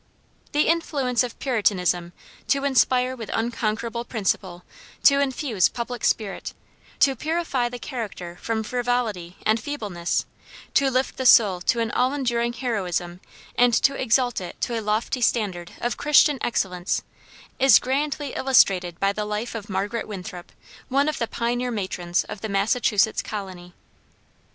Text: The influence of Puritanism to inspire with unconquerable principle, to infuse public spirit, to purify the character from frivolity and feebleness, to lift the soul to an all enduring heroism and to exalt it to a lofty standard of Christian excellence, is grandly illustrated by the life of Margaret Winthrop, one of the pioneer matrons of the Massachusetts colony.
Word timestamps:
The 0.51 0.63
influence 0.67 1.21
of 1.21 1.37
Puritanism 1.37 2.13
to 2.47 2.63
inspire 2.63 3.15
with 3.15 3.29
unconquerable 3.35 4.03
principle, 4.03 4.63
to 5.03 5.19
infuse 5.19 5.69
public 5.69 6.03
spirit, 6.05 6.55
to 7.01 7.15
purify 7.15 7.69
the 7.69 7.77
character 7.77 8.39
from 8.41 8.63
frivolity 8.63 9.37
and 9.45 9.59
feebleness, 9.59 10.25
to 10.73 10.89
lift 10.89 11.17
the 11.17 11.25
soul 11.27 11.61
to 11.61 11.79
an 11.81 11.91
all 11.91 12.15
enduring 12.15 12.53
heroism 12.53 13.19
and 13.55 13.75
to 13.75 13.93
exalt 13.93 14.41
it 14.41 14.59
to 14.61 14.79
a 14.79 14.81
lofty 14.81 15.21
standard 15.21 15.69
of 15.79 15.97
Christian 15.97 16.39
excellence, 16.41 17.03
is 17.59 17.77
grandly 17.77 18.33
illustrated 18.33 18.99
by 18.99 19.13
the 19.13 19.23
life 19.25 19.53
of 19.53 19.69
Margaret 19.69 20.07
Winthrop, 20.07 20.51
one 20.89 21.09
of 21.09 21.19
the 21.19 21.27
pioneer 21.27 21.69
matrons 21.69 22.23
of 22.23 22.41
the 22.41 22.49
Massachusetts 22.49 23.21
colony. 23.21 23.75